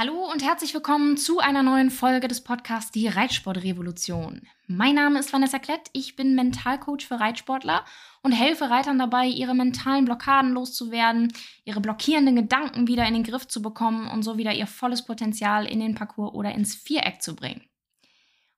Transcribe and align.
Hallo 0.00 0.30
und 0.30 0.44
herzlich 0.44 0.74
willkommen 0.74 1.16
zu 1.16 1.40
einer 1.40 1.64
neuen 1.64 1.90
Folge 1.90 2.28
des 2.28 2.44
Podcasts 2.44 2.92
Die 2.92 3.08
Reitsportrevolution. 3.08 4.42
Mein 4.68 4.94
Name 4.94 5.18
ist 5.18 5.32
Vanessa 5.32 5.58
Klett, 5.58 5.90
ich 5.92 6.14
bin 6.14 6.36
Mentalcoach 6.36 7.04
für 7.04 7.18
Reitsportler 7.18 7.84
und 8.22 8.30
helfe 8.30 8.70
Reitern 8.70 9.00
dabei, 9.00 9.26
ihre 9.26 9.56
mentalen 9.56 10.04
Blockaden 10.04 10.52
loszuwerden, 10.52 11.32
ihre 11.64 11.80
blockierenden 11.80 12.36
Gedanken 12.36 12.86
wieder 12.86 13.08
in 13.08 13.14
den 13.14 13.24
Griff 13.24 13.48
zu 13.48 13.60
bekommen 13.60 14.08
und 14.08 14.22
so 14.22 14.38
wieder 14.38 14.54
ihr 14.54 14.68
volles 14.68 15.04
Potenzial 15.04 15.66
in 15.66 15.80
den 15.80 15.96
Parcours 15.96 16.32
oder 16.32 16.52
ins 16.52 16.76
Viereck 16.76 17.20
zu 17.20 17.34
bringen. 17.34 17.68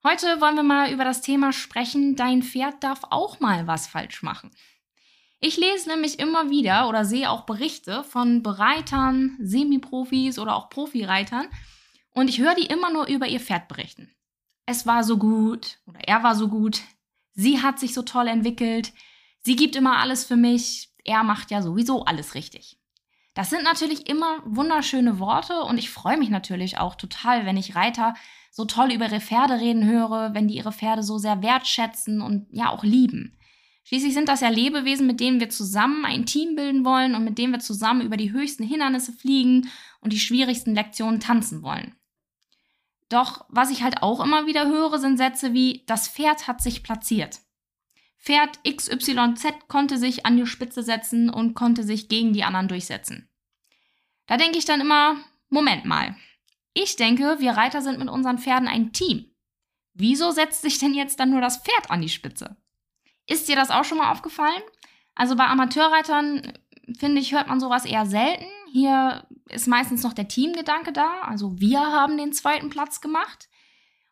Heute 0.04 0.42
wollen 0.42 0.56
wir 0.56 0.62
mal 0.62 0.92
über 0.92 1.04
das 1.04 1.22
Thema 1.22 1.54
sprechen, 1.54 2.16
dein 2.16 2.42
Pferd 2.42 2.84
darf 2.84 3.00
auch 3.08 3.40
mal 3.40 3.66
was 3.66 3.86
falsch 3.86 4.22
machen. 4.22 4.50
Ich 5.42 5.56
lese 5.56 5.88
nämlich 5.88 6.18
immer 6.18 6.50
wieder 6.50 6.86
oder 6.86 7.06
sehe 7.06 7.30
auch 7.30 7.46
Berichte 7.46 8.04
von 8.04 8.42
Bereitern, 8.42 9.38
Semiprofis 9.40 10.38
oder 10.38 10.54
auch 10.54 10.68
Profireitern 10.68 11.46
und 12.10 12.28
ich 12.28 12.40
höre 12.40 12.54
die 12.54 12.66
immer 12.66 12.92
nur 12.92 13.06
über 13.06 13.26
ihr 13.26 13.40
Pferd 13.40 13.66
berichten. 13.66 14.14
Es 14.66 14.86
war 14.86 15.02
so 15.02 15.16
gut 15.16 15.78
oder 15.86 16.00
er 16.00 16.22
war 16.22 16.34
so 16.34 16.48
gut, 16.48 16.82
sie 17.32 17.62
hat 17.62 17.78
sich 17.78 17.94
so 17.94 18.02
toll 18.02 18.28
entwickelt, 18.28 18.92
sie 19.40 19.56
gibt 19.56 19.76
immer 19.76 19.96
alles 19.98 20.26
für 20.26 20.36
mich, 20.36 20.90
er 21.04 21.24
macht 21.24 21.50
ja 21.50 21.62
sowieso 21.62 22.04
alles 22.04 22.34
richtig. 22.34 22.78
Das 23.32 23.48
sind 23.48 23.62
natürlich 23.62 24.10
immer 24.10 24.42
wunderschöne 24.44 25.18
Worte 25.18 25.62
und 25.62 25.78
ich 25.78 25.88
freue 25.88 26.18
mich 26.18 26.28
natürlich 26.28 26.76
auch 26.76 26.96
total, 26.96 27.46
wenn 27.46 27.56
ich 27.56 27.76
Reiter 27.76 28.12
so 28.50 28.66
toll 28.66 28.92
über 28.92 29.06
ihre 29.06 29.20
Pferde 29.20 29.54
reden 29.54 29.86
höre, 29.86 30.34
wenn 30.34 30.48
die 30.48 30.56
ihre 30.56 30.72
Pferde 30.72 31.02
so 31.02 31.16
sehr 31.16 31.40
wertschätzen 31.40 32.20
und 32.20 32.46
ja 32.50 32.68
auch 32.68 32.84
lieben. 32.84 33.38
Schließlich 33.82 34.14
sind 34.14 34.28
das 34.28 34.40
ja 34.40 34.48
Lebewesen, 34.48 35.06
mit 35.06 35.20
denen 35.20 35.40
wir 35.40 35.50
zusammen 35.50 36.04
ein 36.04 36.26
Team 36.26 36.54
bilden 36.54 36.84
wollen 36.84 37.14
und 37.14 37.24
mit 37.24 37.38
denen 37.38 37.52
wir 37.52 37.60
zusammen 37.60 38.02
über 38.02 38.16
die 38.16 38.32
höchsten 38.32 38.62
Hindernisse 38.62 39.12
fliegen 39.12 39.68
und 40.00 40.12
die 40.12 40.20
schwierigsten 40.20 40.74
Lektionen 40.74 41.20
tanzen 41.20 41.62
wollen. 41.62 41.94
Doch 43.08 43.44
was 43.48 43.70
ich 43.70 43.82
halt 43.82 44.02
auch 44.02 44.20
immer 44.20 44.46
wieder 44.46 44.68
höre, 44.68 44.98
sind 44.98 45.16
Sätze 45.16 45.52
wie 45.52 45.82
das 45.86 46.08
Pferd 46.08 46.46
hat 46.46 46.62
sich 46.62 46.82
platziert. 46.82 47.40
Pferd 48.18 48.60
XYZ 48.64 49.66
konnte 49.66 49.98
sich 49.98 50.26
an 50.26 50.36
die 50.36 50.46
Spitze 50.46 50.82
setzen 50.82 51.30
und 51.30 51.54
konnte 51.54 51.82
sich 51.82 52.08
gegen 52.08 52.32
die 52.32 52.44
anderen 52.44 52.68
durchsetzen. 52.68 53.28
Da 54.26 54.36
denke 54.36 54.58
ich 54.58 54.66
dann 54.66 54.80
immer, 54.80 55.16
Moment 55.48 55.86
mal. 55.86 56.14
Ich 56.74 56.96
denke, 56.96 57.38
wir 57.40 57.52
Reiter 57.52 57.82
sind 57.82 57.98
mit 57.98 58.08
unseren 58.08 58.38
Pferden 58.38 58.68
ein 58.68 58.92
Team. 58.92 59.34
Wieso 59.94 60.30
setzt 60.30 60.62
sich 60.62 60.78
denn 60.78 60.94
jetzt 60.94 61.18
dann 61.18 61.30
nur 61.30 61.40
das 61.40 61.58
Pferd 61.58 61.90
an 61.90 62.00
die 62.00 62.08
Spitze? 62.08 62.56
Ist 63.26 63.48
dir 63.48 63.56
das 63.56 63.70
auch 63.70 63.84
schon 63.84 63.98
mal 63.98 64.10
aufgefallen? 64.10 64.62
Also 65.14 65.36
bei 65.36 65.46
Amateurreitern, 65.46 66.52
finde 66.98 67.20
ich, 67.20 67.32
hört 67.32 67.48
man 67.48 67.60
sowas 67.60 67.84
eher 67.84 68.06
selten. 68.06 68.46
Hier 68.72 69.26
ist 69.48 69.66
meistens 69.66 70.02
noch 70.02 70.12
der 70.12 70.28
Teamgedanke 70.28 70.92
da. 70.92 71.22
Also 71.22 71.60
wir 71.60 71.80
haben 71.80 72.16
den 72.16 72.32
zweiten 72.32 72.70
Platz 72.70 73.00
gemacht. 73.00 73.48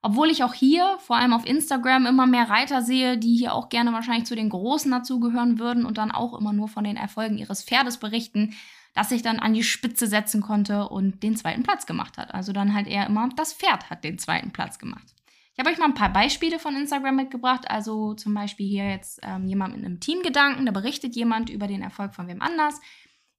Obwohl 0.01 0.31
ich 0.31 0.45
auch 0.45 0.55
hier, 0.55 0.97
vor 1.01 1.17
allem 1.17 1.33
auf 1.33 1.45
Instagram, 1.45 2.06
immer 2.06 2.27
mehr 2.27 2.48
Reiter 2.48 2.83
sehe, 2.83 3.19
die 3.19 3.36
hier 3.36 3.53
auch 3.53 3.69
gerne 3.69 3.92
wahrscheinlich 3.92 4.27
zu 4.27 4.36
den 4.36 4.48
Großen 4.48 4.91
dazugehören 4.91 5.59
würden 5.59 5.84
und 5.84 5.98
dann 5.98 6.12
auch 6.12 6.39
immer 6.39 6.53
nur 6.53 6.69
von 6.69 6.84
den 6.84 6.97
Erfolgen 6.97 7.36
ihres 7.36 7.64
Pferdes 7.64 7.98
berichten, 7.98 8.55
dass 8.95 9.09
sich 9.09 9.23
dann 9.23 9.41
an 9.41 9.55
die 9.55 9.64
Spitze 9.64 10.06
setzen 10.06 10.41
konnte 10.41 10.89
und 10.89 11.23
den 11.23 11.36
zweiten 11.36 11.64
Platz 11.64 11.86
gemacht 11.86 12.17
hat. 12.17 12.33
Also 12.33 12.53
dann 12.53 12.75
halt 12.75 12.86
eher 12.86 13.06
immer 13.06 13.29
das 13.34 13.53
Pferd 13.53 13.91
hat 13.91 14.05
den 14.05 14.19
zweiten 14.19 14.53
Platz 14.53 14.79
gemacht. 14.79 15.14
Ich 15.59 15.64
habe 15.64 15.73
euch 15.73 15.78
mal 15.81 15.87
ein 15.87 15.95
paar 15.95 16.12
Beispiele 16.12 16.61
von 16.61 16.77
Instagram 16.77 17.17
mitgebracht. 17.17 17.69
Also 17.69 18.14
zum 18.14 18.33
Beispiel 18.33 18.69
hier 18.69 18.89
jetzt 18.91 19.19
ähm, 19.25 19.48
jemand 19.48 19.75
mit 19.75 19.84
einem 19.84 19.98
Teamgedanken, 19.98 20.64
da 20.64 20.70
berichtet 20.70 21.17
jemand 21.17 21.51
über 21.51 21.67
den 21.67 21.83
Erfolg 21.83 22.14
von 22.14 22.28
wem 22.28 22.41
anders. 22.41 22.81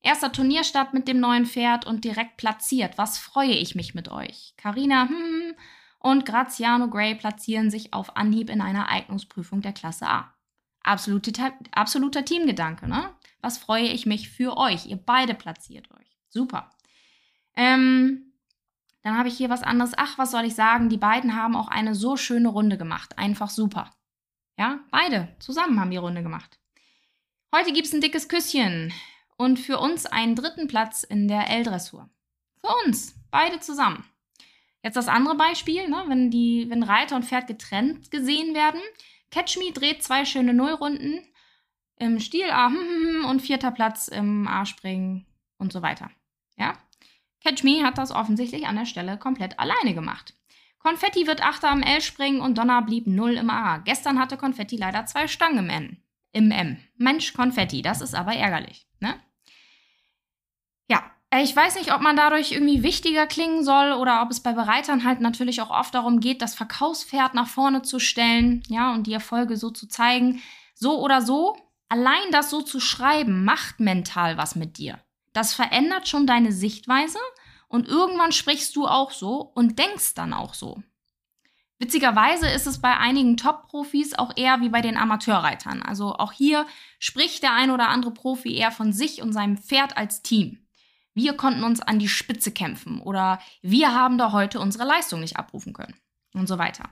Erster 0.01 0.29
Turnierstart 0.29 0.93
mit 0.93 1.07
dem 1.07 1.21
neuen 1.21 1.45
Pferd 1.45 1.87
und 1.87 2.03
direkt 2.03 2.35
platziert. 2.35 2.97
Was 2.97 3.17
freue 3.17 3.53
ich 3.53 3.73
mich 3.73 3.95
mit 3.95 4.11
euch? 4.11 4.53
Carina 4.57 5.07
hm, 5.07 5.15
hm, 5.15 5.53
und 5.99 6.25
Graziano 6.25 6.89
Gray 6.89 7.15
platzieren 7.15 7.71
sich 7.71 7.93
auf 7.93 8.17
Anhieb 8.17 8.49
in 8.49 8.59
einer 8.59 8.89
Eignungsprüfung 8.89 9.61
der 9.61 9.71
Klasse 9.71 10.05
A. 10.05 10.33
Absolute, 10.83 11.31
absoluter 11.71 12.25
Teamgedanke, 12.25 12.89
ne? 12.89 13.15
Was 13.39 13.57
freue 13.57 13.87
ich 13.87 14.05
mich 14.05 14.27
für 14.27 14.57
euch? 14.57 14.87
Ihr 14.87 14.97
beide 14.97 15.35
platziert 15.35 15.89
euch. 15.91 16.17
Super. 16.27 16.69
Ähm, 17.55 18.28
dann 19.01 19.17
habe 19.17 19.29
ich 19.29 19.37
hier 19.37 19.49
was 19.49 19.63
anderes. 19.63 19.93
Ach, 19.95 20.17
was 20.17 20.31
soll 20.31 20.45
ich 20.45 20.55
sagen? 20.55 20.89
Die 20.89 20.97
beiden 20.97 21.35
haben 21.35 21.55
auch 21.55 21.67
eine 21.67 21.95
so 21.95 22.17
schöne 22.17 22.49
Runde 22.49 22.77
gemacht. 22.77 23.17
Einfach 23.17 23.49
super. 23.49 23.91
Ja, 24.57 24.79
beide 24.91 25.29
zusammen 25.39 25.79
haben 25.79 25.91
die 25.91 25.97
Runde 25.97 26.21
gemacht. 26.21 26.59
Heute 27.55 27.71
gibt 27.71 27.87
es 27.87 27.93
ein 27.93 28.01
dickes 28.01 28.27
Küsschen 28.27 28.93
und 29.37 29.57
für 29.57 29.79
uns 29.79 30.05
einen 30.05 30.35
dritten 30.35 30.67
Platz 30.67 31.03
in 31.03 31.27
der 31.27 31.49
L-Dressur. 31.49 32.09
Für 32.59 32.73
uns, 32.85 33.15
beide 33.31 33.59
zusammen. 33.59 34.05
Jetzt 34.83 34.95
das 34.95 35.07
andere 35.07 35.35
Beispiel, 35.35 35.87
ne, 35.87 36.03
wenn, 36.07 36.29
die, 36.29 36.69
wenn 36.69 36.83
Reiter 36.83 37.15
und 37.15 37.25
Pferd 37.25 37.47
getrennt 37.47 38.11
gesehen 38.11 38.53
werden. 38.53 38.81
Catch 39.31 39.57
Me 39.57 39.71
dreht 39.71 40.03
zwei 40.03 40.25
schöne 40.25 40.53
Nullrunden 40.53 41.21
im 41.97 42.19
Stil 42.19 42.49
A 42.49 42.67
und 43.29 43.41
vierter 43.41 43.71
Platz 43.71 44.09
im 44.09 44.47
A-Springen 44.47 45.25
und 45.57 45.71
so 45.71 45.81
weiter. 45.81 46.11
Catch 47.43 47.63
Me 47.63 47.83
hat 47.83 47.97
das 47.97 48.11
offensichtlich 48.11 48.67
an 48.67 48.75
der 48.75 48.85
Stelle 48.85 49.17
komplett 49.17 49.59
alleine 49.59 49.93
gemacht. 49.93 50.33
Konfetti 50.79 51.27
wird 51.27 51.43
Achter 51.43 51.69
am 51.69 51.81
L 51.81 52.01
springen 52.01 52.41
und 52.41 52.57
Donner 52.57 52.81
blieb 52.81 53.05
Null 53.05 53.33
im 53.33 53.49
A. 53.49 53.77
Gestern 53.79 54.17
hatte 54.17 54.37
Konfetti 54.37 54.77
leider 54.77 55.05
zwei 55.05 55.27
Stangen 55.27 55.59
im 55.59 55.69
N. 55.69 55.97
Im 56.31 56.51
M. 56.51 56.77
Mensch, 56.97 57.33
Konfetti, 57.33 57.81
das 57.81 58.01
ist 58.01 58.15
aber 58.15 58.33
ärgerlich, 58.33 58.87
ne? 58.99 59.15
Ja, 60.89 61.03
ich 61.41 61.55
weiß 61.55 61.75
nicht, 61.75 61.93
ob 61.93 62.01
man 62.01 62.15
dadurch 62.15 62.51
irgendwie 62.51 62.83
wichtiger 62.83 63.27
klingen 63.27 63.63
soll 63.63 63.93
oder 63.93 64.21
ob 64.21 64.31
es 64.31 64.39
bei 64.39 64.53
Bereitern 64.53 65.03
halt 65.03 65.21
natürlich 65.21 65.61
auch 65.61 65.69
oft 65.69 65.93
darum 65.93 66.19
geht, 66.19 66.41
das 66.41 66.55
Verkaufspferd 66.55 67.33
nach 67.33 67.47
vorne 67.47 67.81
zu 67.81 67.99
stellen, 67.99 68.63
ja, 68.67 68.93
und 68.93 69.05
die 69.07 69.13
Erfolge 69.13 69.57
so 69.57 69.69
zu 69.71 69.87
zeigen. 69.87 70.41
So 70.75 71.01
oder 71.01 71.21
so, 71.21 71.57
allein 71.89 72.31
das 72.31 72.49
so 72.49 72.61
zu 72.61 72.79
schreiben, 72.79 73.43
macht 73.43 73.79
mental 73.79 74.37
was 74.37 74.55
mit 74.55 74.77
dir. 74.77 74.99
Das 75.39 75.53
verändert 75.53 76.09
schon 76.09 76.27
deine 76.27 76.51
Sichtweise 76.51 77.17
und 77.69 77.87
irgendwann 77.87 78.33
sprichst 78.33 78.75
du 78.75 78.85
auch 78.85 79.11
so 79.11 79.39
und 79.39 79.79
denkst 79.79 80.13
dann 80.13 80.33
auch 80.33 80.53
so. 80.53 80.83
Witzigerweise 81.77 82.49
ist 82.49 82.67
es 82.67 82.81
bei 82.81 82.97
einigen 82.97 83.37
Top-Profis 83.37 84.15
auch 84.15 84.35
eher 84.35 84.59
wie 84.59 84.67
bei 84.67 84.81
den 84.81 84.97
Amateurreitern. 84.97 85.81
Also 85.81 86.13
auch 86.13 86.33
hier 86.33 86.67
spricht 86.99 87.41
der 87.41 87.53
ein 87.53 87.71
oder 87.71 87.87
andere 87.87 88.11
Profi 88.11 88.53
eher 88.53 88.71
von 88.71 88.91
sich 88.91 89.21
und 89.21 89.31
seinem 89.31 89.55
Pferd 89.55 89.95
als 89.95 90.23
Team. 90.23 90.67
Wir 91.13 91.37
konnten 91.37 91.63
uns 91.63 91.79
an 91.79 91.99
die 91.99 92.09
Spitze 92.09 92.51
kämpfen 92.51 92.99
oder 92.99 93.39
wir 93.61 93.95
haben 93.95 94.17
da 94.17 94.33
heute 94.33 94.59
unsere 94.59 94.83
Leistung 94.83 95.21
nicht 95.21 95.37
abrufen 95.37 95.71
können 95.71 95.95
und 96.33 96.49
so 96.49 96.57
weiter. 96.57 96.89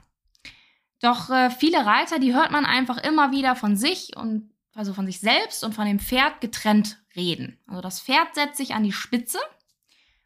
Doch 1.02 1.28
äh, 1.28 1.50
viele 1.50 1.84
Reiter, 1.84 2.18
die 2.18 2.32
hört 2.32 2.50
man 2.50 2.64
einfach 2.64 2.96
immer 2.96 3.30
wieder 3.30 3.56
von 3.56 3.76
sich 3.76 4.16
und 4.16 4.50
also 4.78 4.94
von 4.94 5.06
sich 5.06 5.18
selbst 5.18 5.64
und 5.64 5.74
von 5.74 5.86
dem 5.86 5.98
Pferd 5.98 6.40
getrennt 6.40 7.02
reden. 7.16 7.58
Also 7.66 7.80
das 7.80 8.00
Pferd 8.00 8.36
setzt 8.36 8.56
sich 8.56 8.74
an 8.74 8.84
die 8.84 8.92
Spitze 8.92 9.40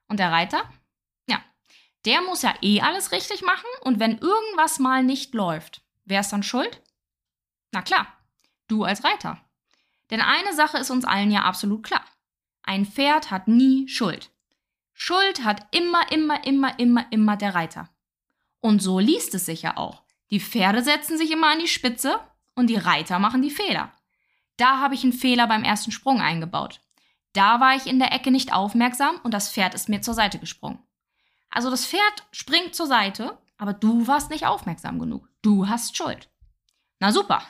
und 0.08 0.20
der 0.20 0.30
Reiter, 0.30 0.70
ja, 1.26 1.42
der 2.04 2.20
muss 2.20 2.42
ja 2.42 2.54
eh 2.60 2.82
alles 2.82 3.12
richtig 3.12 3.40
machen 3.40 3.64
und 3.80 3.98
wenn 3.98 4.18
irgendwas 4.18 4.78
mal 4.78 5.02
nicht 5.02 5.32
läuft, 5.32 5.80
wer 6.04 6.20
ist 6.20 6.34
dann 6.34 6.42
schuld? 6.42 6.82
Na 7.72 7.80
klar, 7.80 8.06
du 8.68 8.84
als 8.84 9.04
Reiter. 9.04 9.40
Denn 10.10 10.20
eine 10.20 10.52
Sache 10.52 10.76
ist 10.76 10.90
uns 10.90 11.06
allen 11.06 11.30
ja 11.30 11.44
absolut 11.44 11.82
klar. 11.82 12.04
Ein 12.62 12.84
Pferd 12.84 13.30
hat 13.30 13.48
nie 13.48 13.88
Schuld. 13.88 14.30
Schuld 14.92 15.44
hat 15.44 15.66
immer, 15.74 16.12
immer, 16.12 16.46
immer, 16.46 16.78
immer, 16.78 17.06
immer 17.10 17.38
der 17.38 17.54
Reiter. 17.54 17.88
Und 18.60 18.82
so 18.82 18.98
liest 18.98 19.34
es 19.34 19.46
sich 19.46 19.62
ja 19.62 19.78
auch. 19.78 20.02
Die 20.30 20.40
Pferde 20.40 20.82
setzen 20.82 21.16
sich 21.16 21.30
immer 21.30 21.52
an 21.52 21.58
die 21.58 21.68
Spitze 21.68 22.20
und 22.54 22.66
die 22.66 22.76
Reiter 22.76 23.18
machen 23.18 23.40
die 23.40 23.50
Fehler. 23.50 23.94
Da 24.56 24.78
habe 24.78 24.94
ich 24.94 25.02
einen 25.02 25.12
Fehler 25.12 25.46
beim 25.46 25.64
ersten 25.64 25.92
Sprung 25.92 26.20
eingebaut. 26.20 26.80
Da 27.32 27.60
war 27.60 27.74
ich 27.74 27.86
in 27.86 27.98
der 27.98 28.12
Ecke 28.12 28.30
nicht 28.30 28.52
aufmerksam 28.52 29.16
und 29.22 29.32
das 29.32 29.50
Pferd 29.50 29.74
ist 29.74 29.88
mir 29.88 30.02
zur 30.02 30.14
Seite 30.14 30.38
gesprungen. 30.38 30.78
Also 31.50 31.70
das 31.70 31.86
Pferd 31.86 32.26
springt 32.30 32.74
zur 32.74 32.86
Seite, 32.86 33.38
aber 33.58 33.72
du 33.72 34.06
warst 34.06 34.30
nicht 34.30 34.46
aufmerksam 34.46 34.98
genug. 34.98 35.28
Du 35.42 35.68
hast 35.68 35.96
Schuld. 35.96 36.28
Na 36.98 37.12
super. 37.12 37.42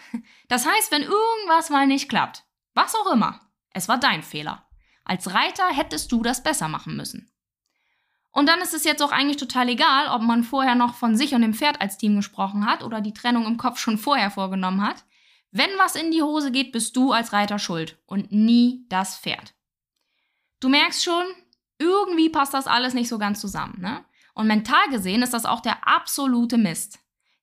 Das 0.49 0.66
heißt, 0.66 0.93
wenn 0.93 1.02
irgendwas 1.02 1.70
mal 1.70 1.87
nicht 1.87 2.10
klappt, 2.10 2.44
was 2.75 2.94
auch 2.94 3.10
immer, 3.10 3.40
es 3.70 3.88
war 3.88 3.99
dein 3.99 4.22
Fehler. 4.22 4.66
Als 5.04 5.32
Reiter 5.32 5.69
hättest 5.69 6.12
du 6.12 6.22
das 6.22 6.43
besser 6.43 6.69
machen 6.69 6.96
müssen. 6.96 7.31
Und 8.32 8.49
dann 8.49 8.60
ist 8.60 8.75
es 8.75 8.84
jetzt 8.84 9.02
auch 9.02 9.12
eigentlich 9.12 9.37
total 9.37 9.69
egal, 9.69 10.08
ob 10.08 10.22
man 10.22 10.44
vorher 10.44 10.75
noch 10.75 10.94
von 10.94 11.16
sich 11.16 11.34
und 11.34 11.43
dem 11.43 11.54
Pferd 11.54 11.81
als 11.81 11.99
Team 11.99 12.16
gesprochen 12.16 12.66
hat 12.66 12.82
oder 12.82 13.00
die 13.00 13.12
Trennung 13.12 13.46
im 13.46 13.56
Kopf 13.56 13.78
schon 13.78 13.99
vorher 13.99 14.31
vorgenommen 14.31 14.87
hat. 14.87 15.04
Wenn 15.52 15.70
was 15.78 15.96
in 15.96 16.10
die 16.10 16.22
Hose 16.22 16.50
geht, 16.50 16.72
bist 16.72 16.96
du 16.96 17.12
als 17.12 17.32
Reiter 17.32 17.58
schuld 17.58 17.99
und 18.06 18.32
nie 18.32 18.87
das 18.88 19.19
Pferd. 19.19 19.54
Du 20.60 20.69
merkst 20.69 21.04
schon, 21.04 21.25
irgendwie 21.78 22.31
passt 22.31 22.54
das 22.54 22.66
alles 22.66 22.94
nicht 22.94 23.08
so 23.08 23.19
ganz 23.19 23.40
zusammen, 23.40 23.78
ne? 23.81 24.04
Und 24.34 24.46
mental 24.46 24.88
gesehen 24.88 25.22
ist 25.22 25.34
das 25.34 25.44
auch 25.44 25.60
der 25.60 25.87
absolute 25.87 26.56
Mist. 26.56 26.99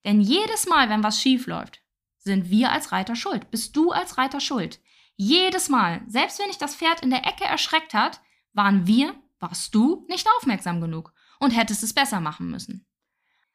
Denn 0.05 0.21
jedes 0.21 0.67
Mal, 0.67 0.89
wenn 0.89 1.03
was 1.03 1.21
schief 1.21 1.45
läuft, 1.45 1.83
sind 2.17 2.49
wir 2.49 2.71
als 2.71 2.91
Reiter 2.91 3.15
schuld. 3.15 3.51
Bist 3.51 3.75
du 3.75 3.91
als 3.91 4.17
Reiter 4.17 4.39
schuld. 4.39 4.79
Jedes 5.15 5.69
Mal, 5.69 6.01
selbst 6.07 6.39
wenn 6.39 6.47
dich 6.47 6.57
das 6.57 6.75
Pferd 6.75 7.01
in 7.01 7.11
der 7.11 7.27
Ecke 7.27 7.43
erschreckt 7.43 7.93
hat, 7.93 8.21
waren 8.53 8.87
wir, 8.87 9.13
warst 9.39 9.75
du 9.75 10.05
nicht 10.07 10.27
aufmerksam 10.37 10.81
genug. 10.81 11.13
und 11.41 11.51
hättest 11.51 11.83
es 11.83 11.93
besser 11.93 12.19
machen 12.19 12.49
müssen. 12.49 12.85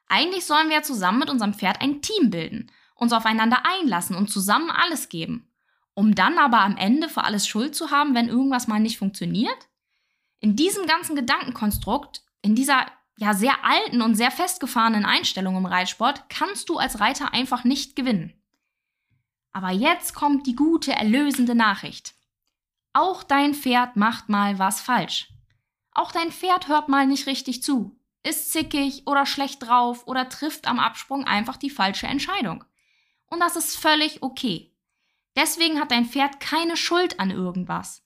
Eigentlich 0.07 0.47
sollen 0.47 0.71
wir 0.71 0.83
zusammen 0.83 1.19
mit 1.19 1.29
unserem 1.29 1.53
Pferd 1.53 1.83
ein 1.83 2.01
Team 2.01 2.31
bilden, 2.31 2.71
uns 2.95 3.13
aufeinander 3.13 3.63
einlassen 3.65 4.17
und 4.17 4.31
zusammen 4.31 4.71
alles 4.71 5.09
geben. 5.09 5.51
Um 5.95 6.15
dann 6.15 6.39
aber 6.39 6.61
am 6.61 6.77
Ende 6.77 7.09
für 7.09 7.25
alles 7.25 7.47
Schuld 7.47 7.75
zu 7.75 7.91
haben, 7.91 8.15
wenn 8.15 8.29
irgendwas 8.29 8.67
mal 8.67 8.81
nicht 8.81 8.99
funktioniert? 8.99 9.69
In 10.41 10.57
diesem 10.57 10.87
ganzen 10.87 11.15
Gedankenkonstrukt, 11.15 12.23
in 12.43 12.55
dieser 12.55 12.87
ja 13.17 13.33
sehr 13.33 13.65
alten 13.65 14.03
und 14.03 14.17
sehr 14.17 14.31
festgefahrenen 14.31 15.05
Einstellung 15.05 15.57
im 15.57 15.67
Reitsport, 15.67 16.29
kannst 16.29 16.69
du 16.69 16.79
als 16.79 17.01
Reiter 17.01 17.33
einfach 17.33 17.65
nicht 17.65 17.95
gewinnen. 17.97 18.33
Aber 19.53 19.71
jetzt 19.71 20.15
kommt 20.15 20.47
die 20.47 20.57
gute, 20.57 20.93
erlösende 20.93 21.55
Nachricht. 21.55 22.15
Auch 22.93 23.23
dein 23.23 23.55
Pferd 23.55 23.97
macht 23.97 24.29
mal 24.29 24.59
was 24.59 24.81
falsch. 24.81 25.33
Auch 25.93 26.11
dein 26.11 26.33
Pferd 26.33 26.67
hört 26.67 26.89
mal 26.89 27.07
nicht 27.07 27.29
richtig 27.29 27.63
zu, 27.63 27.97
ist 28.25 28.51
zickig 28.51 29.07
oder 29.07 29.27
schlecht 29.27 29.63
drauf 29.63 30.09
oder 30.09 30.29
trifft 30.29 30.67
am 30.67 30.81
Absprung 30.81 31.25
einfach 31.25 31.57
die 31.57 31.71
falsche 31.71 32.09
Entscheidung. 32.09 32.65
Und 33.35 33.41
das 33.41 33.57
ist 33.57 33.77
völlig 33.77 34.23
okay. 34.23 34.73
Deswegen 35.37 35.81
hat 35.81 35.91
dein 35.91 36.07
Pferd 36.07 36.39
keine 36.39 36.77
Schuld 36.77 37.19
an 37.19 37.33
irgendwas. 37.33 38.05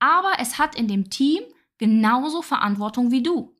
Aber 0.00 0.34
es 0.38 0.58
hat 0.58 0.74
in 0.74 0.86
dem 0.86 1.08
Team 1.08 1.42
genauso 1.78 2.42
Verantwortung 2.42 3.10
wie 3.10 3.22
du. 3.22 3.56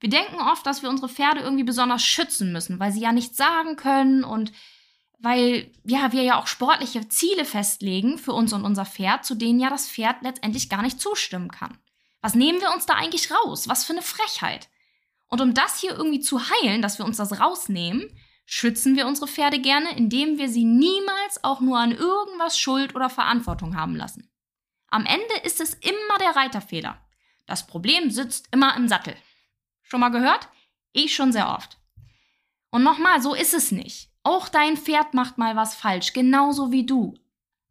Wir 0.00 0.10
denken 0.10 0.38
oft, 0.38 0.66
dass 0.66 0.82
wir 0.82 0.90
unsere 0.90 1.08
Pferde 1.08 1.40
irgendwie 1.40 1.64
besonders 1.64 2.02
schützen 2.02 2.52
müssen, 2.52 2.78
weil 2.78 2.92
sie 2.92 3.00
ja 3.00 3.10
nichts 3.10 3.38
sagen 3.38 3.76
können 3.76 4.22
und 4.22 4.52
weil 5.18 5.72
ja, 5.84 6.12
wir 6.12 6.22
ja 6.22 6.38
auch 6.38 6.46
sportliche 6.46 7.08
Ziele 7.08 7.46
festlegen 7.46 8.18
für 8.18 8.34
uns 8.34 8.52
und 8.52 8.66
unser 8.66 8.84
Pferd, 8.84 9.24
zu 9.24 9.36
denen 9.36 9.60
ja 9.60 9.70
das 9.70 9.88
Pferd 9.88 10.20
letztendlich 10.20 10.68
gar 10.68 10.82
nicht 10.82 11.00
zustimmen 11.00 11.50
kann. 11.50 11.78
Was 12.20 12.34
nehmen 12.34 12.60
wir 12.60 12.70
uns 12.74 12.84
da 12.84 12.94
eigentlich 12.94 13.30
raus? 13.30 13.66
Was 13.66 13.86
für 13.86 13.94
eine 13.94 14.02
Frechheit. 14.02 14.68
Und 15.28 15.40
um 15.40 15.54
das 15.54 15.80
hier 15.80 15.92
irgendwie 15.92 16.20
zu 16.20 16.38
heilen, 16.50 16.82
dass 16.82 16.98
wir 16.98 17.06
uns 17.06 17.16
das 17.16 17.40
rausnehmen, 17.40 18.14
schützen 18.52 18.96
wir 18.96 19.06
unsere 19.06 19.28
Pferde 19.28 19.60
gerne, 19.60 19.96
indem 19.96 20.36
wir 20.36 20.48
sie 20.48 20.64
niemals 20.64 21.44
auch 21.44 21.60
nur 21.60 21.78
an 21.78 21.92
irgendwas 21.92 22.58
Schuld 22.58 22.96
oder 22.96 23.08
Verantwortung 23.08 23.76
haben 23.76 23.94
lassen. 23.94 24.28
Am 24.88 25.06
Ende 25.06 25.36
ist 25.44 25.60
es 25.60 25.74
immer 25.74 26.18
der 26.18 26.34
Reiterfehler. 26.34 27.00
Das 27.46 27.68
Problem 27.68 28.10
sitzt 28.10 28.48
immer 28.50 28.74
im 28.76 28.88
Sattel. 28.88 29.14
Schon 29.82 30.00
mal 30.00 30.08
gehört? 30.08 30.48
Ich 30.92 31.14
schon 31.14 31.30
sehr 31.30 31.48
oft. 31.48 31.78
Und 32.70 32.82
nochmal, 32.82 33.22
so 33.22 33.34
ist 33.34 33.54
es 33.54 33.70
nicht. 33.70 34.10
Auch 34.24 34.48
dein 34.48 34.76
Pferd 34.76 35.14
macht 35.14 35.38
mal 35.38 35.54
was 35.54 35.76
falsch, 35.76 36.12
genauso 36.12 36.72
wie 36.72 36.84
du. 36.84 37.14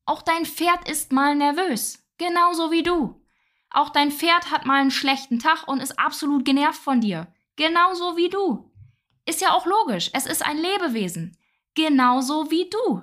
Auch 0.05 0.21
dein 0.21 0.45
Pferd 0.45 0.89
ist 0.89 1.11
mal 1.11 1.35
nervös, 1.35 2.01
genauso 2.17 2.71
wie 2.71 2.83
du. 2.83 3.21
Auch 3.69 3.89
dein 3.89 4.11
Pferd 4.11 4.49
hat 4.49 4.65
mal 4.65 4.79
einen 4.79 4.91
schlechten 4.91 5.39
Tag 5.39 5.67
und 5.67 5.81
ist 5.81 5.99
absolut 5.99 6.45
genervt 6.45 6.81
von 6.81 7.01
dir, 7.01 7.27
genauso 7.57 8.15
wie 8.15 8.29
du. 8.29 8.68
Ist 9.25 9.41
ja 9.41 9.53
auch 9.53 9.65
logisch, 9.65 10.09
es 10.13 10.25
ist 10.25 10.45
ein 10.45 10.57
Lebewesen, 10.57 11.37
genauso 11.75 12.49
wie 12.51 12.69
du. 12.69 13.01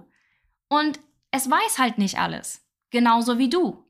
Und 0.68 1.00
es 1.30 1.48
weiß 1.50 1.78
halt 1.78 1.98
nicht 1.98 2.18
alles, 2.18 2.66
genauso 2.90 3.38
wie 3.38 3.48
du. 3.48 3.84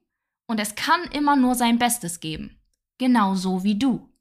Und 0.46 0.60
es 0.60 0.74
kann 0.74 1.02
immer 1.12 1.36
nur 1.36 1.54
sein 1.54 1.78
Bestes 1.78 2.20
geben, 2.20 2.60
genauso 2.98 3.64
wie 3.64 3.78
du. 3.78 4.12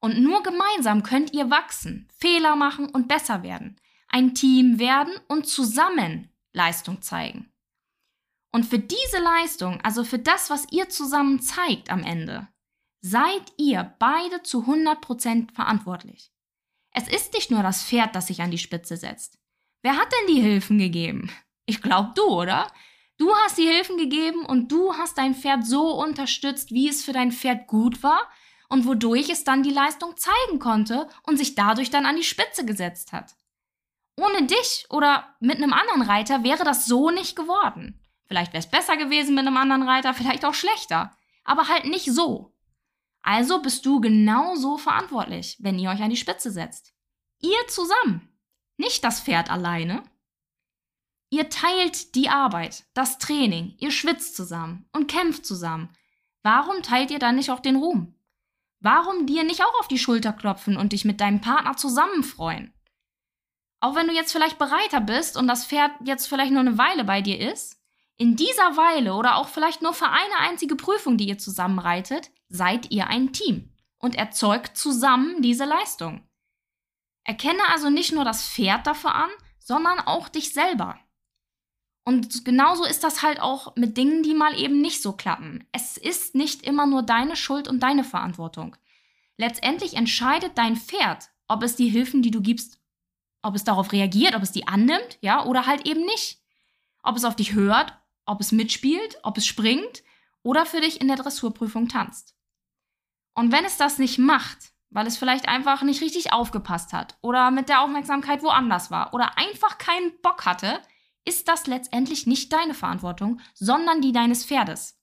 Und 0.00 0.20
nur 0.20 0.42
gemeinsam 0.42 1.02
könnt 1.02 1.34
ihr 1.34 1.50
wachsen, 1.50 2.08
Fehler 2.16 2.56
machen 2.56 2.88
und 2.88 3.08
besser 3.08 3.42
werden 3.42 3.76
ein 4.10 4.34
Team 4.34 4.78
werden 4.78 5.14
und 5.28 5.46
zusammen 5.46 6.30
Leistung 6.52 7.00
zeigen. 7.00 7.50
Und 8.52 8.66
für 8.66 8.80
diese 8.80 9.18
Leistung, 9.18 9.80
also 9.82 10.04
für 10.04 10.18
das, 10.18 10.50
was 10.50 10.66
ihr 10.72 10.88
zusammen 10.88 11.40
zeigt 11.40 11.90
am 11.90 12.02
Ende, 12.02 12.48
seid 13.00 13.52
ihr 13.56 13.94
beide 13.98 14.42
zu 14.42 14.64
100% 14.64 15.54
verantwortlich. 15.54 16.32
Es 16.92 17.08
ist 17.08 17.32
nicht 17.34 17.50
nur 17.50 17.62
das 17.62 17.84
Pferd, 17.84 18.14
das 18.14 18.26
sich 18.26 18.42
an 18.42 18.50
die 18.50 18.58
Spitze 18.58 18.96
setzt. 18.96 19.38
Wer 19.82 19.96
hat 19.96 20.12
denn 20.12 20.34
die 20.34 20.42
Hilfen 20.42 20.78
gegeben? 20.78 21.30
Ich 21.66 21.80
glaube 21.80 22.12
du, 22.14 22.24
oder? 22.24 22.70
Du 23.16 23.34
hast 23.34 23.58
die 23.58 23.66
Hilfen 23.66 23.96
gegeben 23.96 24.44
und 24.44 24.72
du 24.72 24.94
hast 24.94 25.18
dein 25.18 25.34
Pferd 25.34 25.66
so 25.66 25.92
unterstützt, 25.92 26.70
wie 26.72 26.88
es 26.88 27.04
für 27.04 27.12
dein 27.12 27.32
Pferd 27.32 27.66
gut 27.66 28.02
war 28.02 28.28
und 28.68 28.86
wodurch 28.86 29.28
es 29.28 29.44
dann 29.44 29.62
die 29.62 29.70
Leistung 29.70 30.16
zeigen 30.16 30.58
konnte 30.58 31.08
und 31.24 31.36
sich 31.36 31.54
dadurch 31.54 31.90
dann 31.90 32.06
an 32.06 32.16
die 32.16 32.24
Spitze 32.24 32.64
gesetzt 32.64 33.12
hat. 33.12 33.34
Ohne 34.16 34.46
dich 34.46 34.86
oder 34.90 35.36
mit 35.40 35.56
einem 35.56 35.72
anderen 35.72 36.02
Reiter 36.02 36.44
wäre 36.44 36.64
das 36.64 36.86
so 36.86 37.10
nicht 37.10 37.36
geworden. 37.36 38.00
Vielleicht 38.26 38.52
wäre 38.52 38.62
es 38.62 38.70
besser 38.70 38.96
gewesen 38.96 39.34
mit 39.34 39.46
einem 39.46 39.56
anderen 39.56 39.82
Reiter, 39.82 40.14
vielleicht 40.14 40.44
auch 40.44 40.54
schlechter, 40.54 41.16
aber 41.44 41.68
halt 41.68 41.84
nicht 41.86 42.12
so. 42.12 42.54
Also 43.22 43.60
bist 43.60 43.84
du 43.84 44.00
genauso 44.00 44.78
verantwortlich, 44.78 45.56
wenn 45.60 45.78
ihr 45.78 45.90
euch 45.90 46.02
an 46.02 46.10
die 46.10 46.16
Spitze 46.16 46.50
setzt. 46.50 46.94
Ihr 47.40 47.66
zusammen, 47.68 48.28
nicht 48.76 49.04
das 49.04 49.20
Pferd 49.20 49.50
alleine. 49.50 50.02
Ihr 51.30 51.48
teilt 51.48 52.14
die 52.14 52.28
Arbeit, 52.28 52.84
das 52.94 53.18
Training, 53.18 53.74
ihr 53.78 53.90
schwitzt 53.90 54.36
zusammen 54.36 54.88
und 54.92 55.06
kämpft 55.06 55.46
zusammen. 55.46 55.90
Warum 56.42 56.82
teilt 56.82 57.10
ihr 57.10 57.18
dann 57.18 57.36
nicht 57.36 57.50
auch 57.50 57.60
den 57.60 57.76
Ruhm? 57.76 58.14
Warum 58.80 59.26
dir 59.26 59.44
nicht 59.44 59.62
auch 59.62 59.80
auf 59.80 59.88
die 59.88 59.98
Schulter 59.98 60.32
klopfen 60.32 60.76
und 60.76 60.92
dich 60.92 61.04
mit 61.04 61.20
deinem 61.20 61.40
Partner 61.40 61.76
zusammen 61.76 62.24
freuen? 62.24 62.72
Auch 63.80 63.94
wenn 63.94 64.08
du 64.08 64.14
jetzt 64.14 64.32
vielleicht 64.32 64.58
bereiter 64.58 65.00
bist 65.00 65.36
und 65.36 65.46
das 65.46 65.66
Pferd 65.66 65.92
jetzt 66.04 66.26
vielleicht 66.26 66.52
nur 66.52 66.60
eine 66.60 66.78
Weile 66.78 67.04
bei 67.04 67.20
dir 67.20 67.38
ist, 67.52 67.78
in 68.16 68.36
dieser 68.36 68.76
Weile 68.76 69.14
oder 69.14 69.36
auch 69.36 69.48
vielleicht 69.48 69.82
nur 69.82 69.94
für 69.94 70.08
eine 70.08 70.38
einzige 70.40 70.76
Prüfung, 70.76 71.16
die 71.16 71.28
ihr 71.28 71.38
zusammenreitet, 71.38 72.30
seid 72.50 72.90
ihr 72.90 73.06
ein 73.06 73.32
Team 73.32 73.72
und 73.98 74.16
erzeugt 74.16 74.76
zusammen 74.76 75.40
diese 75.40 75.64
Leistung. 75.64 76.22
Erkenne 77.24 77.62
also 77.68 77.88
nicht 77.88 78.12
nur 78.12 78.24
das 78.24 78.46
Pferd 78.46 78.86
dafür 78.86 79.14
an, 79.14 79.30
sondern 79.58 80.00
auch 80.00 80.28
dich 80.28 80.52
selber. 80.52 80.98
Und 82.04 82.44
genauso 82.44 82.84
ist 82.84 83.04
das 83.04 83.22
halt 83.22 83.40
auch 83.40 83.76
mit 83.76 83.96
Dingen, 83.96 84.22
die 84.22 84.34
mal 84.34 84.58
eben 84.58 84.80
nicht 84.80 85.00
so 85.00 85.12
klappen. 85.12 85.66
Es 85.70 85.96
ist 85.96 86.34
nicht 86.34 86.62
immer 86.62 86.86
nur 86.86 87.02
deine 87.02 87.36
Schuld 87.36 87.68
und 87.68 87.80
deine 87.80 88.04
Verantwortung. 88.04 88.76
Letztendlich 89.36 89.94
entscheidet 89.94 90.58
dein 90.58 90.76
Pferd, 90.76 91.30
ob 91.46 91.62
es 91.62 91.76
die 91.76 91.88
Hilfen, 91.88 92.22
die 92.22 92.30
du 92.30 92.40
gibst, 92.40 92.80
ob 93.42 93.54
es 93.54 93.64
darauf 93.64 93.92
reagiert, 93.92 94.34
ob 94.34 94.42
es 94.42 94.52
die 94.52 94.66
annimmt, 94.66 95.18
ja, 95.20 95.44
oder 95.44 95.66
halt 95.66 95.86
eben 95.86 96.04
nicht. 96.04 96.40
Ob 97.02 97.16
es 97.16 97.24
auf 97.24 97.36
dich 97.36 97.54
hört, 97.54 97.96
ob 98.26 98.40
es 98.40 98.52
mitspielt, 98.52 99.18
ob 99.22 99.38
es 99.38 99.46
springt 99.46 100.02
oder 100.42 100.66
für 100.66 100.80
dich 100.80 101.00
in 101.00 101.08
der 101.08 101.16
Dressurprüfung 101.16 101.88
tanzt. 101.88 102.34
Und 103.40 103.52
wenn 103.52 103.64
es 103.64 103.78
das 103.78 103.96
nicht 103.96 104.18
macht, 104.18 104.74
weil 104.90 105.06
es 105.06 105.16
vielleicht 105.16 105.48
einfach 105.48 105.80
nicht 105.80 106.02
richtig 106.02 106.30
aufgepasst 106.30 106.92
hat 106.92 107.16
oder 107.22 107.50
mit 107.50 107.70
der 107.70 107.80
Aufmerksamkeit 107.80 108.42
woanders 108.42 108.90
war 108.90 109.14
oder 109.14 109.38
einfach 109.38 109.78
keinen 109.78 110.12
Bock 110.20 110.44
hatte, 110.44 110.78
ist 111.24 111.48
das 111.48 111.66
letztendlich 111.66 112.26
nicht 112.26 112.52
deine 112.52 112.74
Verantwortung, 112.74 113.40
sondern 113.54 114.02
die 114.02 114.12
deines 114.12 114.44
Pferdes. 114.44 115.00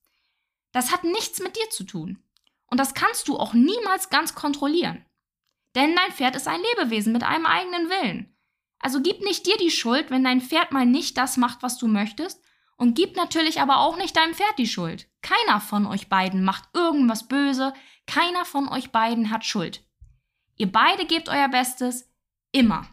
Das 0.71 0.91
hat 0.91 1.03
nichts 1.03 1.39
mit 1.39 1.55
dir 1.55 1.67
zu 1.71 1.83
tun. 1.83 2.21
Und 2.67 2.79
das 2.79 2.93
kannst 2.93 3.27
du 3.27 3.39
auch 3.39 3.55
niemals 3.55 4.11
ganz 4.11 4.35
kontrollieren. 4.35 5.03
Denn 5.73 5.95
dein 5.95 6.11
Pferd 6.11 6.35
ist 6.35 6.47
ein 6.47 6.61
Lebewesen 6.75 7.13
mit 7.13 7.23
einem 7.23 7.47
eigenen 7.47 7.89
Willen. 7.89 8.37
Also 8.77 9.01
gib 9.01 9.21
nicht 9.21 9.47
dir 9.47 9.57
die 9.57 9.71
Schuld, 9.71 10.11
wenn 10.11 10.23
dein 10.23 10.41
Pferd 10.41 10.71
mal 10.71 10.85
nicht 10.85 11.17
das 11.17 11.37
macht, 11.37 11.63
was 11.63 11.79
du 11.79 11.87
möchtest, 11.87 12.39
und 12.77 12.93
gib 12.93 13.15
natürlich 13.15 13.61
aber 13.61 13.79
auch 13.79 13.97
nicht 13.97 14.15
deinem 14.15 14.35
Pferd 14.35 14.59
die 14.59 14.67
Schuld. 14.67 15.09
Keiner 15.23 15.59
von 15.59 15.87
euch 15.87 16.09
beiden 16.09 16.43
macht 16.43 16.69
irgendwas 16.75 17.27
böse, 17.27 17.73
keiner 18.07 18.45
von 18.45 18.67
euch 18.69 18.91
beiden 18.91 19.29
hat 19.29 19.45
Schuld. 19.45 19.85
Ihr 20.55 20.71
beide 20.71 21.05
gebt 21.05 21.29
euer 21.29 21.49
Bestes, 21.49 22.09
immer. 22.51 22.87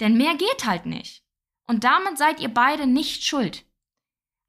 Denn 0.00 0.16
mehr 0.16 0.34
geht 0.34 0.66
halt 0.66 0.86
nicht. 0.86 1.24
Und 1.66 1.84
damit 1.84 2.18
seid 2.18 2.40
ihr 2.40 2.52
beide 2.52 2.86
nicht 2.86 3.24
schuld. 3.24 3.64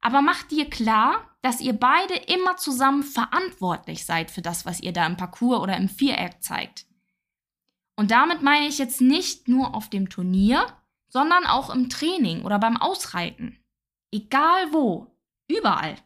Aber 0.00 0.22
macht 0.22 0.50
dir 0.50 0.68
klar, 0.68 1.36
dass 1.42 1.60
ihr 1.60 1.72
beide 1.72 2.14
immer 2.14 2.56
zusammen 2.56 3.04
verantwortlich 3.04 4.04
seid 4.04 4.30
für 4.30 4.42
das, 4.42 4.66
was 4.66 4.80
ihr 4.80 4.92
da 4.92 5.06
im 5.06 5.16
Parcours 5.16 5.60
oder 5.60 5.76
im 5.76 5.88
Viereck 5.88 6.42
zeigt. 6.42 6.86
Und 7.96 8.10
damit 8.10 8.42
meine 8.42 8.66
ich 8.66 8.78
jetzt 8.78 9.00
nicht 9.00 9.46
nur 9.46 9.74
auf 9.74 9.90
dem 9.90 10.08
Turnier, 10.08 10.66
sondern 11.08 11.46
auch 11.46 11.70
im 11.70 11.88
Training 11.88 12.42
oder 12.42 12.58
beim 12.58 12.76
Ausreiten. 12.76 13.62
Egal 14.10 14.72
wo, 14.72 15.06
überall. 15.46 15.96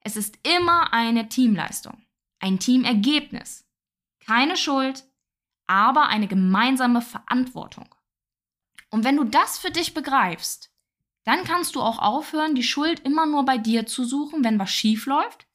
Es 0.00 0.16
ist 0.16 0.38
immer 0.46 0.92
eine 0.92 1.28
Teamleistung, 1.28 2.03
ein 2.44 2.58
Teamergebnis. 2.58 3.66
Keine 4.20 4.58
Schuld, 4.58 5.04
aber 5.66 6.08
eine 6.08 6.28
gemeinsame 6.28 7.00
Verantwortung. 7.00 7.88
Und 8.90 9.02
wenn 9.02 9.16
du 9.16 9.24
das 9.24 9.58
für 9.58 9.70
dich 9.70 9.94
begreifst, 9.94 10.70
dann 11.24 11.44
kannst 11.44 11.74
du 11.74 11.80
auch 11.80 11.98
aufhören, 11.98 12.54
die 12.54 12.62
Schuld 12.62 13.00
immer 13.00 13.24
nur 13.24 13.46
bei 13.46 13.56
dir 13.56 13.86
zu 13.86 14.04
suchen, 14.04 14.44
wenn 14.44 14.58
was 14.58 14.70
schief 14.70 15.06
läuft, 15.06 15.48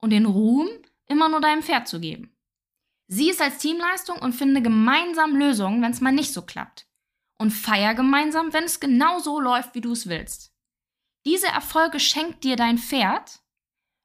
und 0.00 0.10
den 0.10 0.26
Ruhm 0.26 0.68
immer 1.06 1.28
nur 1.28 1.40
deinem 1.40 1.62
Pferd 1.62 1.86
zu 1.86 2.00
geben. 2.00 2.36
Sieh 3.06 3.30
es 3.30 3.40
als 3.40 3.58
Teamleistung 3.58 4.18
und 4.18 4.32
finde 4.32 4.62
gemeinsam 4.62 5.36
Lösungen, 5.36 5.80
wenn 5.80 5.92
es 5.92 6.00
mal 6.00 6.10
nicht 6.10 6.32
so 6.32 6.42
klappt. 6.42 6.88
Und 7.38 7.52
feier 7.52 7.94
gemeinsam, 7.94 8.52
wenn 8.52 8.64
es 8.64 8.80
genau 8.80 9.20
so 9.20 9.38
läuft, 9.38 9.76
wie 9.76 9.80
du 9.80 9.92
es 9.92 10.08
willst. 10.08 10.52
Diese 11.24 11.46
Erfolge 11.46 12.00
schenkt 12.00 12.42
dir 12.42 12.56
dein 12.56 12.78
Pferd, 12.78 13.42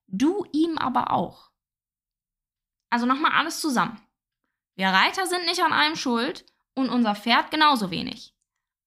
du 0.06 0.46
ihm 0.52 0.78
aber 0.78 1.12
auch. 1.12 1.48
Also 2.90 3.06
nochmal 3.06 3.32
alles 3.34 3.60
zusammen. 3.60 4.00
Wir 4.76 4.88
Reiter 4.88 5.26
sind 5.26 5.46
nicht 5.46 5.64
an 5.64 5.74
allem 5.74 5.96
schuld 5.96 6.46
und 6.76 6.90
unser 6.90 7.16
Pferd 7.16 7.52
genauso 7.52 7.92
wenig. 7.92 8.34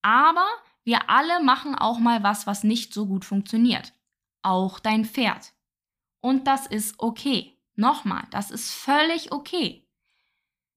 Aber 0.01 0.45
wir 0.83 1.09
alle 1.09 1.43
machen 1.43 1.75
auch 1.75 1.99
mal 1.99 2.23
was, 2.23 2.47
was 2.47 2.63
nicht 2.63 2.93
so 2.93 3.05
gut 3.05 3.25
funktioniert. 3.25 3.93
Auch 4.41 4.79
dein 4.79 5.05
Pferd. 5.05 5.53
Und 6.21 6.47
das 6.47 6.65
ist 6.65 6.95
okay. 6.99 7.57
Nochmal, 7.75 8.25
das 8.31 8.51
ist 8.51 8.71
völlig 8.71 9.31
okay. 9.31 9.87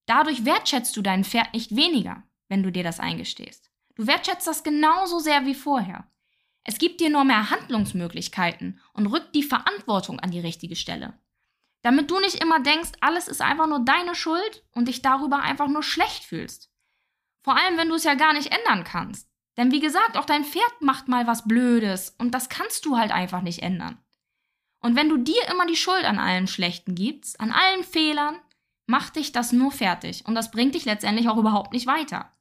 Dadurch 0.06 0.44
wertschätzt 0.44 0.96
du 0.96 1.02
dein 1.02 1.24
Pferd 1.24 1.52
nicht 1.54 1.74
weniger, 1.74 2.22
wenn 2.48 2.62
du 2.62 2.70
dir 2.70 2.84
das 2.84 3.00
eingestehst. 3.00 3.70
Du 3.94 4.06
wertschätzt 4.06 4.46
das 4.46 4.62
genauso 4.62 5.18
sehr 5.18 5.46
wie 5.46 5.54
vorher. 5.54 6.06
Es 6.64 6.78
gibt 6.78 7.00
dir 7.00 7.10
nur 7.10 7.24
mehr 7.24 7.50
Handlungsmöglichkeiten 7.50 8.80
und 8.92 9.06
rückt 9.06 9.34
die 9.34 9.42
Verantwortung 9.42 10.20
an 10.20 10.30
die 10.30 10.40
richtige 10.40 10.76
Stelle. 10.76 11.18
Damit 11.84 12.10
du 12.10 12.18
nicht 12.18 12.42
immer 12.42 12.60
denkst, 12.60 12.92
alles 13.02 13.28
ist 13.28 13.42
einfach 13.42 13.66
nur 13.66 13.84
deine 13.84 14.14
Schuld 14.14 14.64
und 14.72 14.88
dich 14.88 15.02
darüber 15.02 15.40
einfach 15.40 15.68
nur 15.68 15.82
schlecht 15.82 16.24
fühlst. 16.24 16.70
Vor 17.42 17.58
allem, 17.58 17.76
wenn 17.76 17.90
du 17.90 17.94
es 17.94 18.04
ja 18.04 18.14
gar 18.14 18.32
nicht 18.32 18.50
ändern 18.50 18.84
kannst. 18.84 19.28
Denn 19.58 19.70
wie 19.70 19.80
gesagt, 19.80 20.16
auch 20.16 20.24
dein 20.24 20.44
Pferd 20.44 20.80
macht 20.80 21.08
mal 21.08 21.26
was 21.26 21.46
Blödes 21.46 22.16
und 22.18 22.30
das 22.32 22.48
kannst 22.48 22.86
du 22.86 22.96
halt 22.96 23.12
einfach 23.12 23.42
nicht 23.42 23.62
ändern. 23.62 24.02
Und 24.80 24.96
wenn 24.96 25.10
du 25.10 25.18
dir 25.18 25.46
immer 25.50 25.66
die 25.66 25.76
Schuld 25.76 26.04
an 26.04 26.18
allen 26.18 26.46
Schlechten 26.46 26.94
gibst, 26.94 27.38
an 27.38 27.52
allen 27.52 27.84
Fehlern, 27.84 28.40
macht 28.86 29.16
dich 29.16 29.32
das 29.32 29.52
nur 29.52 29.70
fertig 29.70 30.24
und 30.26 30.34
das 30.34 30.50
bringt 30.50 30.74
dich 30.74 30.86
letztendlich 30.86 31.28
auch 31.28 31.36
überhaupt 31.36 31.74
nicht 31.74 31.86
weiter. 31.86 32.32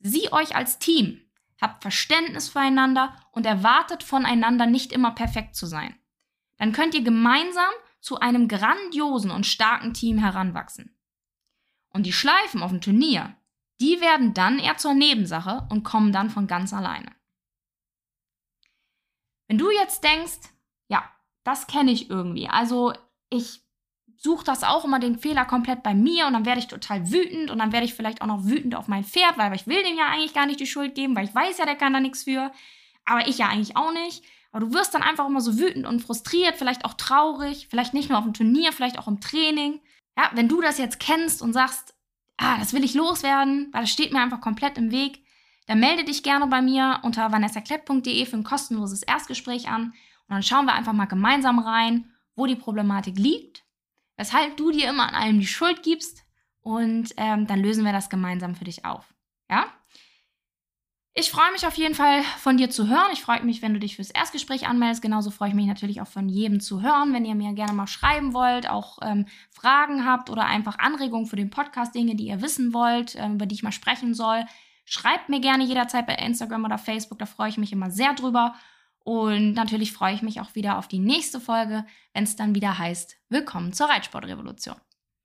Sieh 0.00 0.30
euch 0.32 0.54
als 0.54 0.78
Team, 0.78 1.22
habt 1.62 1.80
Verständnis 1.80 2.50
füreinander 2.50 3.16
und 3.32 3.46
erwartet 3.46 4.02
voneinander 4.02 4.66
nicht 4.66 4.92
immer 4.92 5.12
perfekt 5.12 5.56
zu 5.56 5.64
sein. 5.64 5.98
Dann 6.58 6.72
könnt 6.72 6.94
ihr 6.94 7.02
gemeinsam 7.02 7.72
zu 8.06 8.20
einem 8.20 8.46
grandiosen 8.46 9.32
und 9.32 9.46
starken 9.46 9.92
Team 9.92 10.16
heranwachsen. 10.18 10.96
Und 11.88 12.06
die 12.06 12.12
Schleifen 12.12 12.62
auf 12.62 12.70
dem 12.70 12.80
Turnier, 12.80 13.34
die 13.80 14.00
werden 14.00 14.32
dann 14.32 14.60
eher 14.60 14.76
zur 14.76 14.94
Nebensache 14.94 15.66
und 15.70 15.82
kommen 15.82 16.12
dann 16.12 16.30
von 16.30 16.46
ganz 16.46 16.72
alleine. 16.72 17.10
Wenn 19.48 19.58
du 19.58 19.72
jetzt 19.72 20.04
denkst, 20.04 20.38
ja, 20.86 21.02
das 21.42 21.66
kenne 21.66 21.90
ich 21.90 22.08
irgendwie, 22.08 22.48
also 22.48 22.92
ich 23.28 23.64
suche 24.16 24.44
das 24.44 24.62
auch 24.62 24.84
immer 24.84 25.00
den 25.00 25.18
Fehler 25.18 25.44
komplett 25.44 25.82
bei 25.82 25.92
mir 25.92 26.28
und 26.28 26.34
dann 26.34 26.46
werde 26.46 26.60
ich 26.60 26.68
total 26.68 27.10
wütend 27.10 27.50
und 27.50 27.58
dann 27.58 27.72
werde 27.72 27.86
ich 27.86 27.94
vielleicht 27.94 28.22
auch 28.22 28.28
noch 28.28 28.44
wütend 28.44 28.76
auf 28.76 28.86
mein 28.86 29.02
Pferd, 29.02 29.36
weil 29.36 29.52
ich 29.56 29.66
will 29.66 29.82
dem 29.82 29.98
ja 29.98 30.06
eigentlich 30.06 30.32
gar 30.32 30.46
nicht 30.46 30.60
die 30.60 30.68
Schuld 30.68 30.94
geben, 30.94 31.16
weil 31.16 31.24
ich 31.24 31.34
weiß 31.34 31.58
ja, 31.58 31.64
der 31.64 31.74
kann 31.74 31.92
da 31.92 31.98
nichts 31.98 32.22
für, 32.22 32.52
aber 33.04 33.26
ich 33.26 33.38
ja 33.38 33.48
eigentlich 33.48 33.76
auch 33.76 33.92
nicht. 33.92 34.22
Aber 34.56 34.64
du 34.64 34.72
wirst 34.72 34.94
dann 34.94 35.02
einfach 35.02 35.26
immer 35.26 35.42
so 35.42 35.58
wütend 35.58 35.84
und 35.84 36.00
frustriert, 36.00 36.56
vielleicht 36.56 36.86
auch 36.86 36.94
traurig, 36.94 37.66
vielleicht 37.68 37.92
nicht 37.92 38.08
nur 38.08 38.16
auf 38.16 38.24
dem 38.24 38.32
Turnier, 38.32 38.72
vielleicht 38.72 38.98
auch 38.98 39.06
im 39.06 39.20
Training. 39.20 39.82
Ja, 40.16 40.30
wenn 40.32 40.48
du 40.48 40.62
das 40.62 40.78
jetzt 40.78 40.98
kennst 40.98 41.42
und 41.42 41.52
sagst, 41.52 41.94
ah, 42.38 42.56
das 42.56 42.72
will 42.72 42.82
ich 42.82 42.94
loswerden, 42.94 43.68
weil 43.72 43.82
das 43.82 43.90
steht 43.90 44.14
mir 44.14 44.22
einfach 44.22 44.40
komplett 44.40 44.78
im 44.78 44.90
Weg, 44.90 45.22
dann 45.66 45.78
melde 45.78 46.04
dich 46.04 46.22
gerne 46.22 46.46
bei 46.46 46.62
mir 46.62 47.00
unter 47.02 47.30
vanessaklett.de 47.30 48.24
für 48.24 48.36
ein 48.38 48.44
kostenloses 48.44 49.02
Erstgespräch 49.02 49.68
an 49.68 49.92
und 50.28 50.30
dann 50.30 50.42
schauen 50.42 50.64
wir 50.64 50.72
einfach 50.72 50.94
mal 50.94 51.04
gemeinsam 51.04 51.58
rein, 51.58 52.10
wo 52.34 52.46
die 52.46 52.56
Problematik 52.56 53.18
liegt, 53.18 53.62
weshalb 54.16 54.56
du 54.56 54.70
dir 54.70 54.88
immer 54.88 55.06
an 55.06 55.16
allem 55.16 55.38
die 55.38 55.46
Schuld 55.46 55.82
gibst 55.82 56.24
und 56.62 57.12
ähm, 57.18 57.46
dann 57.46 57.60
lösen 57.60 57.84
wir 57.84 57.92
das 57.92 58.08
gemeinsam 58.08 58.54
für 58.54 58.64
dich 58.64 58.86
auf. 58.86 59.12
Ja? 59.50 59.66
Ich 61.18 61.30
freue 61.30 61.50
mich 61.52 61.66
auf 61.66 61.76
jeden 61.76 61.94
Fall 61.94 62.22
von 62.40 62.58
dir 62.58 62.68
zu 62.68 62.88
hören. 62.88 63.10
Ich 63.10 63.22
freue 63.22 63.42
mich, 63.42 63.62
wenn 63.62 63.72
du 63.72 63.80
dich 63.80 63.96
fürs 63.96 64.10
Erstgespräch 64.10 64.68
anmeldest. 64.68 65.00
Genauso 65.00 65.30
freue 65.30 65.48
ich 65.48 65.54
mich 65.54 65.64
natürlich 65.64 66.02
auch 66.02 66.06
von 66.06 66.28
jedem 66.28 66.60
zu 66.60 66.82
hören, 66.82 67.14
wenn 67.14 67.24
ihr 67.24 67.34
mir 67.34 67.54
gerne 67.54 67.72
mal 67.72 67.86
schreiben 67.86 68.34
wollt, 68.34 68.68
auch 68.68 68.98
ähm, 69.00 69.24
Fragen 69.50 70.04
habt 70.04 70.28
oder 70.28 70.44
einfach 70.44 70.78
Anregungen 70.78 71.24
für 71.24 71.36
den 71.36 71.48
Podcast, 71.48 71.94
Dinge, 71.94 72.16
die 72.16 72.26
ihr 72.26 72.42
wissen 72.42 72.74
wollt, 72.74 73.16
ähm, 73.16 73.36
über 73.36 73.46
die 73.46 73.54
ich 73.54 73.62
mal 73.62 73.72
sprechen 73.72 74.12
soll. 74.12 74.44
Schreibt 74.84 75.30
mir 75.30 75.40
gerne 75.40 75.64
jederzeit 75.64 76.06
bei 76.06 76.16
Instagram 76.16 76.66
oder 76.66 76.76
Facebook, 76.76 77.18
da 77.18 77.24
freue 77.24 77.48
ich 77.48 77.56
mich 77.56 77.72
immer 77.72 77.90
sehr 77.90 78.12
drüber. 78.12 78.54
Und 79.02 79.54
natürlich 79.54 79.94
freue 79.94 80.12
ich 80.12 80.20
mich 80.20 80.42
auch 80.42 80.54
wieder 80.54 80.76
auf 80.76 80.86
die 80.86 80.98
nächste 80.98 81.40
Folge, 81.40 81.86
wenn 82.12 82.24
es 82.24 82.36
dann 82.36 82.54
wieder 82.54 82.76
heißt, 82.76 83.16
willkommen 83.30 83.72
zur 83.72 83.88
Reitsportrevolution. 83.88 84.76